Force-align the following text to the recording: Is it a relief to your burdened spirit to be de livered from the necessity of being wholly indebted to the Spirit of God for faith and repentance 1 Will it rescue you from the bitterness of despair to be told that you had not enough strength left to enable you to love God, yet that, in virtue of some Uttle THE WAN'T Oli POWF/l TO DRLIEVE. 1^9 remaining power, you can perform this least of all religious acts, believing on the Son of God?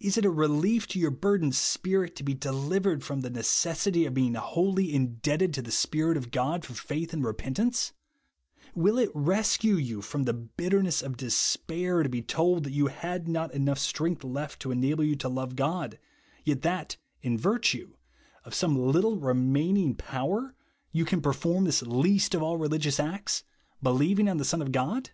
Is 0.00 0.18
it 0.18 0.24
a 0.24 0.30
relief 0.32 0.88
to 0.88 0.98
your 0.98 1.12
burdened 1.12 1.54
spirit 1.54 2.16
to 2.16 2.24
be 2.24 2.34
de 2.34 2.50
livered 2.50 3.04
from 3.04 3.20
the 3.20 3.30
necessity 3.30 4.04
of 4.04 4.12
being 4.12 4.34
wholly 4.34 4.92
indebted 4.92 5.54
to 5.54 5.62
the 5.62 5.70
Spirit 5.70 6.16
of 6.16 6.32
God 6.32 6.64
for 6.64 6.74
faith 6.74 7.12
and 7.12 7.24
repentance 7.24 7.92
1 8.72 8.82
Will 8.82 8.98
it 8.98 9.12
rescue 9.14 9.76
you 9.76 10.02
from 10.02 10.24
the 10.24 10.32
bitterness 10.32 11.02
of 11.02 11.16
despair 11.16 12.02
to 12.02 12.08
be 12.08 12.20
told 12.20 12.64
that 12.64 12.72
you 12.72 12.88
had 12.88 13.28
not 13.28 13.54
enough 13.54 13.78
strength 13.78 14.24
left 14.24 14.58
to 14.60 14.72
enable 14.72 15.04
you 15.04 15.14
to 15.14 15.28
love 15.28 15.54
God, 15.54 16.00
yet 16.44 16.62
that, 16.62 16.96
in 17.22 17.38
virtue 17.38 17.94
of 18.44 18.54
some 18.54 18.72
Uttle 18.74 18.76
THE 18.76 18.82
WAN'T 18.82 18.88
Oli 18.88 18.92
POWF/l 18.92 19.10
TO 19.10 19.20
DRLIEVE. 19.20 19.36
1^9 19.36 19.36
remaining 19.36 19.94
power, 19.94 20.54
you 20.90 21.04
can 21.04 21.20
perform 21.22 21.62
this 21.62 21.82
least 21.82 22.34
of 22.34 22.42
all 22.42 22.56
religious 22.56 22.98
acts, 22.98 23.44
believing 23.80 24.28
on 24.28 24.38
the 24.38 24.44
Son 24.44 24.60
of 24.62 24.72
God? 24.72 25.10